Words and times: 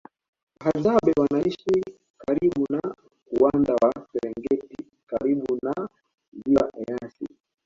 Wahadzabe 0.59 1.11
wanaishi 1.21 1.75
karibu 2.21 2.65
na 2.69 2.81
uwanda 3.39 3.73
wa 3.73 3.91
serengeti 4.11 4.75
karibu 5.09 5.57
na 5.65 5.89
ziwa 6.43 6.65
eyasi 6.81 7.25